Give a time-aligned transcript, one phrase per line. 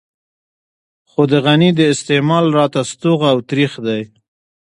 [1.09, 4.01] خو د غني د استعمال راته ستوغ او ترېخ دی.